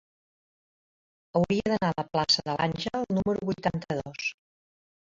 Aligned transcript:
Hauria 1.41 1.67
d'anar 1.69 1.91
a 1.95 1.97
la 2.01 2.07
plaça 2.15 2.47
de 2.49 2.57
l'Àngel 2.57 3.09
número 3.19 3.49
vuitanta-dos. 3.55 4.37